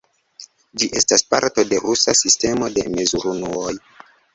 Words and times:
Ĝi 0.83 0.87
estas 1.01 1.25
parto 1.35 1.67
de 1.75 1.83
rusa 1.85 2.19
sistemo 2.25 2.75
de 2.79 2.91
mezurunuoj. 2.99 3.81